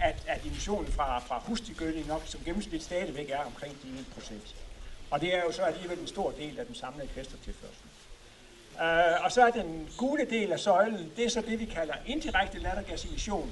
at, 0.01 0.23
at 0.27 0.45
emissionen 0.45 0.91
fra, 0.91 1.19
fra 1.19 1.41
husdyrgødning 1.45 2.07
nok 2.07 2.21
som 2.25 2.41
gennemsnit 2.45 2.83
stadigvæk 2.83 3.29
er 3.29 3.43
omkring 3.45 3.77
de 3.83 4.05
1%. 4.17 4.33
Og 5.11 5.21
det 5.21 5.35
er 5.35 5.43
jo 5.43 5.51
så 5.51 5.61
alligevel 5.61 5.99
en 5.99 6.07
stor 6.07 6.31
del 6.31 6.59
af 6.59 6.65
den 6.65 6.75
samlede 6.75 7.07
kvælstoftilførsel. 7.07 7.85
Uh, 8.75 9.25
og 9.25 9.31
så 9.31 9.41
er 9.41 9.51
den 9.51 9.89
gule 9.97 10.25
del 10.25 10.51
af 10.51 10.59
søjlen, 10.59 11.11
det 11.15 11.25
er 11.25 11.29
så 11.29 11.41
det, 11.41 11.59
vi 11.59 11.65
kalder 11.65 11.93
indirekte 12.05 12.59
lattergasemission. 12.59 13.51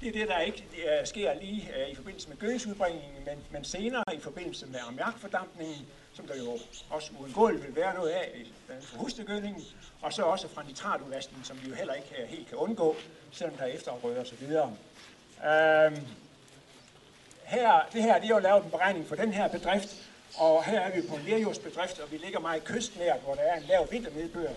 Det 0.00 0.08
er 0.08 0.12
det, 0.12 0.28
der 0.28 0.38
ikke 0.38 0.64
uh, 0.72 1.06
sker 1.06 1.34
lige 1.34 1.70
uh, 1.84 1.92
i 1.92 1.94
forbindelse 1.94 2.28
med 2.28 2.36
gødningsudbringningen, 2.36 3.24
men, 3.24 3.38
men 3.50 3.64
senere 3.64 4.04
i 4.14 4.20
forbindelse 4.20 4.66
med 4.66 4.80
ammoniakfordampningen, 4.86 5.86
som 6.12 6.26
der 6.26 6.36
jo 6.38 6.58
også 6.90 7.10
uundgåeligt 7.20 7.66
vil 7.66 7.76
være 7.76 7.94
noget 7.94 8.10
af 8.10 8.30
i 8.34 8.52
hustegødningen, 8.96 9.62
og 10.02 10.12
så 10.12 10.22
også 10.22 10.48
fra 10.48 10.62
nitratudvaskningen, 10.62 11.44
som 11.44 11.62
vi 11.62 11.68
jo 11.68 11.74
heller 11.74 11.94
ikke 11.94 12.14
uh, 12.22 12.28
helt 12.28 12.48
kan 12.48 12.58
undgå, 12.58 12.96
selvom 13.32 13.56
der 13.56 13.64
er 13.64 13.68
efterafgrøder 13.68 14.20
osv. 14.20 14.52
Øhm, 15.44 16.06
her, 17.44 17.88
det 17.92 18.02
her 18.02 18.14
det 18.14 18.24
er 18.24 18.28
jo 18.28 18.38
lavet 18.38 18.64
en 18.64 18.70
beregning 18.70 19.08
for 19.08 19.14
den 19.14 19.32
her 19.32 19.48
bedrift, 19.48 19.88
og 20.36 20.64
her 20.64 20.80
er 20.80 20.94
vi 20.94 21.02
på 21.08 21.14
en 21.14 21.22
lerjordsbedrift, 21.22 22.00
og 22.00 22.12
vi 22.12 22.16
ligger 22.16 22.40
meget 22.40 22.64
kystnært, 22.64 23.20
hvor 23.24 23.34
der 23.34 23.42
er 23.42 23.56
en 23.56 23.62
lav 23.62 23.88
vinternedbør. 23.90 24.50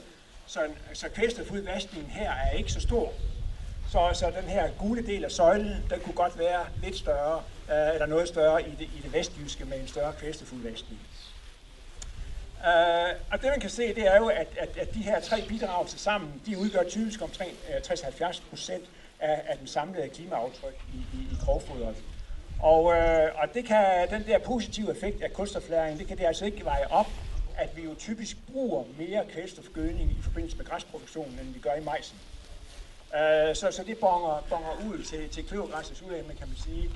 Så, 0.46 0.60
så 0.94 1.10
kvælstofudvaskningen 1.10 2.12
her 2.12 2.32
er 2.32 2.52
ikke 2.52 2.72
så 2.72 2.80
stor. 2.80 3.14
Så, 3.92 4.10
så 4.14 4.32
den 4.42 4.50
her 4.50 4.70
gule 4.80 5.06
del 5.06 5.26
af 5.26 5.32
søjlen, 5.32 5.86
den 5.90 6.00
kunne 6.00 6.16
godt 6.16 6.40
være 6.40 6.66
lidt 6.84 6.98
større, 6.98 7.44
øh, 7.72 7.94
eller 7.94 8.06
noget 8.06 8.28
større 8.28 8.62
i 8.62 8.72
det, 8.80 8.82
i 8.82 9.02
det 9.04 9.14
vestjyske 9.14 9.66
med 9.66 9.80
en 9.80 9.88
større 9.88 10.14
kvælstofudvaskning. 10.14 11.00
Øh, 12.68 13.16
og 13.32 13.42
det 13.42 13.50
man 13.50 13.60
kan 13.60 13.70
se, 13.70 13.96
det 13.96 14.08
er 14.08 14.18
jo, 14.18 14.28
at, 14.28 14.48
at, 14.58 14.78
at 14.78 14.94
de 14.94 15.00
her 15.00 15.20
tre 15.20 15.44
bidrag 15.48 15.88
til 15.88 16.00
sammen, 16.00 16.42
de 16.46 16.58
udgør 16.58 16.84
typisk 16.84 17.22
omkring 17.22 17.52
øh, 17.70 17.76
60-70 17.76 18.42
procent 18.50 18.86
af, 19.22 19.42
af 19.48 19.58
den 19.58 19.68
samlede 19.68 20.10
klimaaftryk 20.10 20.78
i, 20.94 20.98
i, 20.98 21.22
i 21.32 21.36
grovfodret. 21.46 21.96
Og, 22.60 22.94
øh, 22.94 23.30
og 23.36 23.54
det 23.54 23.66
kan, 23.66 24.10
den 24.10 24.24
der 24.28 24.38
positive 24.40 24.92
effekt 24.92 25.24
af 25.24 25.34
kulstoflæring, 25.34 26.00
det 26.00 26.08
kan 26.08 26.18
det 26.18 26.26
altså 26.26 26.46
ikke 26.46 26.66
veje 26.66 26.88
op, 26.90 27.08
at 27.58 27.78
vi 27.78 27.82
jo 27.82 27.96
typisk 28.00 28.38
bruger 28.52 28.84
mere 28.98 29.26
kvælstofgødning 29.34 30.12
i 30.12 30.22
forbindelse 30.22 30.58
med 30.58 30.66
græsproduktionen, 30.66 31.40
end 31.40 31.54
vi 31.54 31.60
gør 31.60 31.74
i 31.74 31.84
majsen. 31.84 32.18
Øh, 33.16 33.56
så, 33.56 33.72
så 33.72 33.84
det 33.88 33.98
bonger, 33.98 34.44
bonger 34.50 34.72
ud 34.90 35.04
til, 35.04 35.30
til 35.30 35.48
kløvergræsets 35.48 36.02
udlægning, 36.02 36.40
kan 36.40 36.48
man 36.48 36.58
sige. 36.58 36.90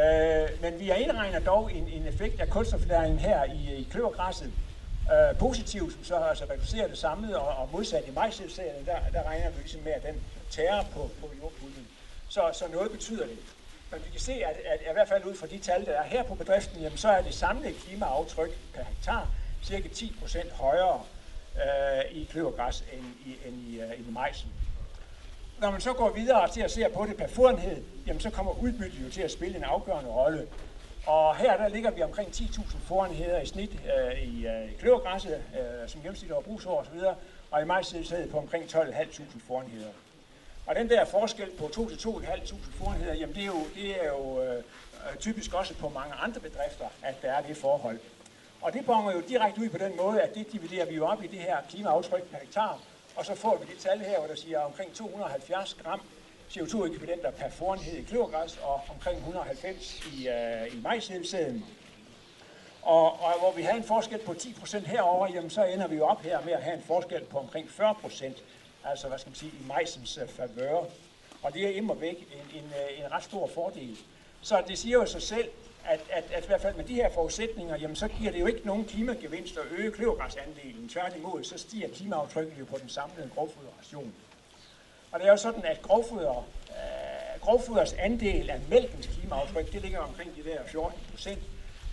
Øh, 0.00 0.62
men 0.62 0.80
vi 0.80 0.92
indregner 1.02 1.38
dog 1.38 1.72
en, 1.72 1.88
en 1.88 2.06
effekt 2.06 2.40
af 2.40 2.48
kulstoflæringen 2.48 3.18
her 3.18 3.44
i, 3.44 3.74
i 3.76 3.88
kløvergræsset, 3.90 4.52
øh, 5.12 5.38
positivt, 5.38 5.92
som 5.92 6.04
så 6.04 6.16
altså 6.16 6.44
reducerer 6.50 6.88
det 6.88 6.98
samlede, 6.98 7.38
og, 7.38 7.56
og 7.56 7.68
modsat 7.72 8.08
i 8.08 8.10
majsselserien, 8.10 8.86
der, 8.86 8.96
der 9.12 9.22
regner 9.22 9.50
vi 9.50 9.60
ligesom 9.60 9.80
med, 9.80 9.92
at 9.92 10.02
den 10.02 10.22
tærer 10.50 10.84
på, 10.84 11.10
på 11.20 11.30
jordpuljen. 11.42 11.88
Så, 12.28 12.50
så 12.52 12.68
noget 12.68 12.90
betyder 12.90 13.26
det. 13.26 13.38
Men 13.90 14.00
vi 14.04 14.10
kan 14.10 14.20
se, 14.20 14.32
at, 14.32 14.56
at, 14.56 14.80
at 14.80 14.90
i 14.90 14.92
hvert 14.92 15.08
fald 15.08 15.24
ud 15.24 15.34
fra 15.34 15.46
de 15.46 15.58
tal, 15.58 15.86
der 15.86 15.92
er 15.92 16.02
her 16.02 16.22
på 16.22 16.34
bedriften, 16.34 16.80
jamen, 16.80 16.98
så 16.98 17.08
er 17.08 17.22
det 17.22 17.34
samlede 17.34 17.72
klimaaftryk 17.72 18.50
per 18.74 18.82
hektar 18.82 19.28
cirka 19.62 19.88
10% 19.88 20.54
højere 20.54 21.02
øh, 21.56 22.16
i 22.16 22.24
kløvergræs 22.24 22.84
end 22.92 23.04
i, 23.26 23.48
end 23.48 23.56
i, 23.56 23.80
øh, 23.80 23.98
end 23.98 24.08
i 24.08 24.10
majsen. 24.10 24.50
Når 25.60 25.70
man 25.70 25.80
så 25.80 25.92
går 25.92 26.10
videre 26.10 26.48
til 26.48 26.60
at 26.60 26.70
se 26.70 26.86
på 26.94 27.06
det 27.06 27.16
per 27.16 27.26
fodenhed, 27.26 27.82
jamen 28.06 28.20
så 28.20 28.30
kommer 28.30 28.62
udbyttet 28.62 29.04
jo 29.04 29.10
til 29.10 29.22
at 29.22 29.30
spille 29.30 29.56
en 29.56 29.64
afgørende 29.64 30.10
rolle. 30.10 30.46
Og 31.06 31.36
her 31.36 31.56
der 31.56 31.68
ligger 31.68 31.90
vi 31.90 32.02
omkring 32.02 32.28
10.000 32.28 32.76
forenheder 32.86 33.40
i 33.40 33.46
snit 33.46 33.70
øh, 33.70 34.22
i, 34.22 34.46
øh, 34.46 34.70
i 34.72 34.74
kløvergræsset, 34.74 35.34
øh, 35.34 35.88
som 35.88 36.00
gennemsnit 36.00 36.32
over 36.32 36.42
brugsår 36.42 36.80
osv., 36.80 37.00
og 37.50 37.62
i 37.62 37.64
majsstedet 37.64 38.30
på 38.30 38.38
omkring 38.38 38.64
12.500 38.64 39.22
forenheder. 39.46 39.88
Og 40.66 40.74
den 40.74 40.88
der 40.88 41.04
forskel 41.04 41.50
på 41.58 41.64
2-2.500 41.64 42.54
forenheder, 42.78 43.14
jamen 43.14 43.34
det 43.34 43.42
er 43.42 43.46
jo, 43.46 43.66
det 43.74 44.04
er 44.04 44.08
jo 44.08 44.42
øh, 44.42 44.56
øh, 44.56 45.16
typisk 45.18 45.54
også 45.54 45.74
på 45.74 45.88
mange 45.88 46.14
andre 46.14 46.40
bedrifter, 46.40 46.86
at 47.02 47.22
der 47.22 47.32
er 47.32 47.42
det 47.42 47.56
forhold. 47.56 47.98
Og 48.60 48.72
det 48.72 48.86
bonger 48.86 49.12
jo 49.12 49.20
direkte 49.28 49.60
ud 49.60 49.68
på 49.68 49.78
den 49.78 49.96
måde, 49.96 50.20
at 50.20 50.34
det 50.34 50.52
dividerer 50.52 50.86
vi 50.86 50.94
jo 50.94 51.06
op 51.06 51.24
i 51.24 51.26
det 51.26 51.38
her 51.38 51.56
klimaaftryk 51.70 52.22
per 52.22 52.38
hektar, 52.38 52.78
og 53.16 53.26
så 53.26 53.34
får 53.34 53.56
vi 53.56 53.72
det 53.72 53.80
tal 53.80 53.98
her, 53.98 54.18
hvor 54.18 54.28
der 54.28 54.34
siger 54.34 54.60
omkring 54.60 54.94
270 54.94 55.74
gram 55.74 56.00
CO2-ekvivalenter 56.50 57.30
per 57.30 57.50
forenhed 57.50 57.96
i 57.98 58.02
kløvergræs 58.02 58.58
og 58.62 58.80
omkring 58.90 59.18
190 59.18 60.02
i, 60.12 60.28
øh, 60.28 60.74
i 60.74 60.80
majsædelsæden. 60.82 61.64
Og, 62.82 63.22
og 63.22 63.38
hvor 63.40 63.52
vi 63.56 63.62
havde 63.62 63.76
en 63.76 63.84
forskel 63.84 64.18
på 64.18 64.32
10% 64.32 64.78
herover, 64.78 65.28
jamen 65.34 65.50
så 65.50 65.64
ender 65.64 65.86
vi 65.86 65.96
jo 65.96 66.04
op 66.04 66.22
her 66.22 66.40
med 66.44 66.52
at 66.52 66.62
have 66.62 66.76
en 66.76 66.82
forskel 66.82 67.24
på 67.24 67.38
omkring 67.38 67.68
40%, 67.68 68.24
altså 68.84 69.08
hvad 69.08 69.18
skal 69.18 69.30
man 69.30 69.36
sige, 69.36 69.52
i 69.52 69.66
majsens 69.66 70.18
uh, 70.18 70.28
favør. 70.28 70.84
Og 71.42 71.54
det 71.54 71.66
er 71.66 71.70
immer 71.70 71.94
væk 71.94 72.16
en, 72.16 72.58
en, 72.58 72.64
øh, 72.64 73.04
en 73.04 73.12
ret 73.12 73.24
stor 73.24 73.50
fordel. 73.54 73.98
Så 74.42 74.62
det 74.68 74.78
siger 74.78 74.98
jo 74.98 75.06
sig 75.06 75.22
selv, 75.22 75.48
at, 75.84 76.00
at, 76.10 76.24
at 76.32 76.44
i 76.44 76.46
hvert 76.46 76.60
fald 76.60 76.74
med 76.74 76.84
de 76.84 76.94
her 76.94 77.10
forudsætninger, 77.10 77.76
jamen 77.76 77.96
så 77.96 78.08
giver 78.08 78.32
det 78.32 78.40
jo 78.40 78.46
ikke 78.46 78.66
nogen 78.66 78.84
klimagevinst 78.84 79.58
at 79.58 79.64
øge 79.78 79.90
kløvergræsandelen. 79.90 80.88
Tværtimod, 80.88 81.44
så 81.44 81.58
stiger 81.58 81.88
klimaaftrykket 81.88 82.58
jo 82.58 82.64
på 82.64 82.78
den 82.78 82.88
samlede 82.88 83.30
grovfoderation. 83.34 84.14
Og 85.12 85.20
det 85.20 85.26
er 85.26 85.30
jo 85.30 85.36
sådan, 85.36 85.64
at 85.64 85.82
grovfoder, 85.82 86.46
øh, 86.68 87.40
grovfoders 87.40 87.92
andel 87.92 88.50
af 88.50 88.60
mælkens 88.70 89.06
klimaaftryk, 89.06 89.72
det 89.72 89.82
ligger 89.82 89.98
omkring 89.98 90.36
de 90.36 90.44
der 90.50 90.64
14 90.66 91.00
procent. 91.10 91.42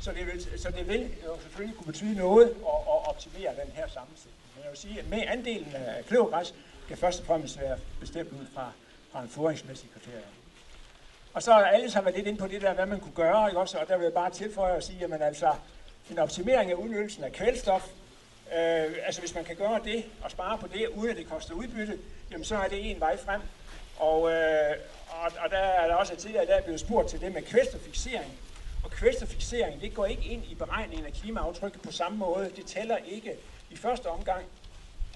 Så 0.01 0.12
det, 0.12 0.25
vil, 0.25 0.60
så 0.60 0.71
det 0.71 0.88
vil 0.88 1.12
jo 1.25 1.39
selvfølgelig 1.41 1.77
kunne 1.77 1.86
betyde 1.86 2.15
noget 2.15 2.48
at, 2.50 2.79
at 2.93 3.07
optimere 3.10 3.51
den 3.65 3.71
her 3.74 3.88
sammensætning. 3.88 4.41
Men 4.55 4.63
jeg 4.63 4.71
vil 4.71 4.79
sige, 4.79 5.00
at 5.00 5.10
med 5.10 5.24
andelen 5.27 5.75
af 5.75 6.05
kløvergræs 6.05 6.53
skal 6.91 7.00
først 7.00 7.19
og 7.19 7.25
fremmest 7.25 7.60
være 7.60 7.77
bestemt 8.00 8.31
ud 8.31 8.45
fra, 8.53 8.71
fra 9.12 9.21
en 9.21 9.29
foringsmæssig 9.29 9.89
kriterie. 9.93 10.24
Og 11.33 11.43
så 11.43 11.53
alle 11.53 11.91
har 11.91 12.01
været 12.01 12.15
lidt 12.15 12.27
ind 12.27 12.38
på 12.38 12.48
det 12.48 12.62
der, 12.62 12.74
hvad 12.74 12.86
man 12.86 13.00
kunne 13.00 13.13
gøre, 13.13 13.50
ikke 13.50 13.60
også? 13.60 13.77
og 13.77 13.88
der 13.88 13.98
vil 13.98 14.03
jeg 14.03 14.13
bare 14.13 14.31
tilføje 14.31 14.75
og 14.75 14.83
sige, 14.83 15.05
at 15.13 15.21
altså, 15.21 15.53
en 16.10 16.19
optimering 16.19 16.71
af 16.71 16.75
udnyttelsen 16.75 17.24
af 17.24 17.31
kvælstof, 17.31 17.88
øh, 18.48 18.95
altså 19.05 19.21
hvis 19.21 19.36
man 19.36 19.43
kan 19.43 19.55
gøre 19.55 19.79
det 19.83 20.05
og 20.24 20.31
spare 20.31 20.57
på 20.57 20.67
det, 20.67 20.88
uden 20.88 21.10
at 21.10 21.17
det 21.17 21.29
koster 21.29 21.53
udbytte, 21.53 22.00
jamen 22.31 22.45
så 22.45 22.55
er 22.55 22.67
det 22.67 22.91
en 22.91 23.00
vej 23.00 23.17
frem. 23.17 23.41
Og, 24.00 24.31
øh, 24.31 24.75
og, 25.10 25.31
og 25.43 25.50
der 25.50 25.57
er 25.57 25.88
der 25.88 25.95
også 25.95 26.15
tidligere, 26.15 26.43
i 26.43 26.48
er 26.50 26.62
blevet 26.62 26.79
spurgt 26.79 27.10
til 27.10 27.21
det 27.21 27.33
med 27.33 27.41
kvælstoffixering. 27.41 28.39
Og 28.83 28.91
kvælstoffixering, 28.91 29.81
det 29.81 29.93
går 29.93 30.05
ikke 30.05 30.24
ind 30.24 30.43
i 30.45 30.55
beregningen 30.55 31.05
af 31.05 31.13
klimaaftrykket 31.13 31.81
på 31.81 31.91
samme 31.91 32.17
måde. 32.17 32.51
Det 32.55 32.65
tæller 32.65 32.98
ikke 32.98 33.36
i 33.69 33.75
første 33.75 34.07
omgang. 34.07 34.45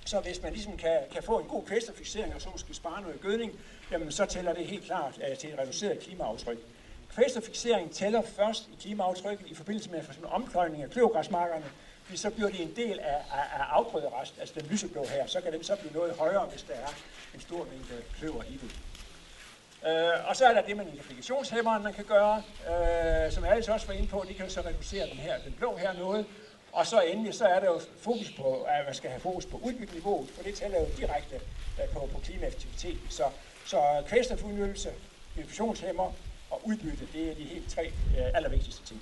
Så 0.06 0.20
hvis 0.20 0.42
man 0.42 0.54
ligesom 0.54 0.78
kan, 0.78 0.98
kan 1.12 1.24
få 1.24 1.40
en 1.40 1.48
god 1.48 1.64
kvælstoffixering, 1.64 2.36
og 2.36 2.42
så 2.42 2.50
måske 2.50 2.74
spare 2.74 3.02
noget 3.02 3.22
gødning, 3.22 3.60
jamen 3.92 4.12
så 4.12 4.26
tæller 4.26 4.54
det 4.54 4.66
helt 4.66 4.86
klart 4.86 5.18
uh, 5.18 5.38
til 5.38 5.54
et 5.54 5.60
reduceret 5.60 6.00
klimaaftryk. 6.00 6.58
Kvælstoffixering 7.10 7.92
tæller 7.92 8.22
først 8.22 8.68
i 8.68 8.76
klimaaftrykket 8.82 9.48
i 9.48 9.56
forbindelse 9.56 9.90
med 9.90 10.04
for 10.04 10.12
eksempel 10.12 10.32
ompløjning 10.34 10.84
af 10.84 10.90
kløvergræsmarkerne, 10.90 11.66
fordi 12.04 12.18
så 12.18 12.30
bliver 12.30 12.50
det 12.50 12.62
en 12.62 12.76
del 12.76 13.00
af, 13.00 13.16
af, 13.16 13.60
af 13.60 13.64
afgrøderest, 13.70 14.34
altså 14.40 14.56
den 14.60 14.68
lyseblå 14.70 15.06
her, 15.06 15.28
så 15.28 15.42
kan 15.42 15.54
den 15.54 15.64
så 15.64 15.76
blive 15.76 15.94
noget 15.94 16.16
højere, 16.16 16.46
hvis 16.46 16.64
der 16.64 16.74
er 16.74 16.94
en 17.34 17.40
stor 17.40 17.68
mængde 17.72 18.04
kløver 18.20 18.44
i 18.44 18.60
det. 18.62 18.72
Uh, 19.84 19.92
øh, 19.92 20.30
og 20.30 20.36
så 20.36 20.46
er 20.46 20.54
der 20.54 20.62
det 20.62 20.78
med 20.78 20.86
nitrifikationshæmmeren, 20.86 21.84
man 21.84 21.94
kan 21.94 22.06
gøre, 22.06 22.44
uh, 22.70 23.34
som 23.34 23.44
Alice 23.44 23.74
også 23.74 23.88
var 23.88 23.94
inde 23.94 24.08
på, 24.08 24.26
det 24.28 24.36
kan 24.36 24.46
jo 24.46 24.52
så 24.52 24.62
reducere 24.62 25.10
den 25.10 25.18
her, 25.18 25.38
den 25.46 25.54
blå 25.54 25.76
her 25.76 25.94
noget, 25.94 26.26
og 26.76 26.86
så 26.88 27.02
endelig, 27.02 27.34
så 27.34 27.46
er 27.46 27.60
der 27.60 27.68
jo 27.68 27.80
fokus 28.00 28.32
på, 28.38 28.62
at 28.62 28.86
man 28.86 28.94
skal 28.94 29.10
have 29.10 29.22
fokus 29.22 29.46
på 29.46 29.60
udbytniveauet, 29.64 30.30
for 30.30 30.44
det 30.44 30.56
tæller 30.56 30.80
jo 30.80 30.88
direkte 30.98 31.40
på, 31.94 32.00
på 32.14 32.20
klimaaktivitet. 32.24 33.00
Så 33.10 33.24
så 33.66 34.04
kvælstofudnyttelse, 34.08 34.90
diffusionshæmmer 35.36 36.12
og 36.50 36.62
udbytte, 36.64 37.08
det 37.14 37.32
er 37.32 37.36
de 37.36 37.44
helt 37.44 37.70
tre 37.70 37.86
øh, 38.18 38.26
allervigtigste 38.34 38.86
ting. 38.86 39.02